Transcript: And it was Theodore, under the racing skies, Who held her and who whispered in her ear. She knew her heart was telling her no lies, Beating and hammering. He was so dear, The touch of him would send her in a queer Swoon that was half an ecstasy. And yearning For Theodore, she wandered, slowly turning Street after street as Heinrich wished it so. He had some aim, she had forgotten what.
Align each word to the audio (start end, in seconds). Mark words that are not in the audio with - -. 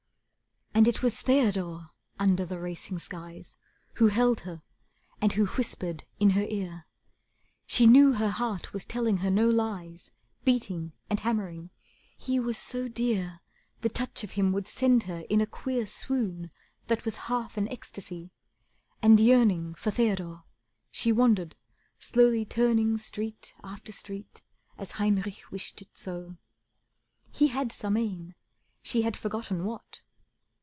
And 0.73 0.87
it 0.87 1.03
was 1.03 1.21
Theodore, 1.21 1.89
under 2.17 2.45
the 2.45 2.57
racing 2.57 2.97
skies, 2.99 3.57
Who 3.95 4.07
held 4.07 4.39
her 4.41 4.61
and 5.19 5.33
who 5.33 5.45
whispered 5.45 6.05
in 6.17 6.29
her 6.31 6.45
ear. 6.49 6.87
She 7.67 7.85
knew 7.85 8.13
her 8.13 8.29
heart 8.29 8.71
was 8.73 8.85
telling 8.85 9.17
her 9.17 9.29
no 9.29 9.49
lies, 9.49 10.11
Beating 10.45 10.93
and 11.09 11.19
hammering. 11.19 11.71
He 12.17 12.39
was 12.39 12.57
so 12.57 12.87
dear, 12.87 13.41
The 13.81 13.89
touch 13.89 14.23
of 14.23 14.31
him 14.31 14.53
would 14.53 14.65
send 14.65 15.03
her 15.03 15.19
in 15.29 15.41
a 15.41 15.45
queer 15.45 15.85
Swoon 15.85 16.49
that 16.87 17.03
was 17.03 17.17
half 17.29 17.57
an 17.57 17.67
ecstasy. 17.67 18.31
And 19.03 19.19
yearning 19.19 19.75
For 19.75 19.91
Theodore, 19.91 20.45
she 20.89 21.11
wandered, 21.11 21.57
slowly 21.99 22.45
turning 22.45 22.97
Street 22.97 23.53
after 23.61 23.91
street 23.91 24.41
as 24.77 24.91
Heinrich 24.91 25.43
wished 25.51 25.81
it 25.81 25.89
so. 25.95 26.37
He 27.29 27.47
had 27.49 27.73
some 27.73 27.97
aim, 27.97 28.35
she 28.81 29.01
had 29.01 29.17
forgotten 29.17 29.65
what. 29.65 30.01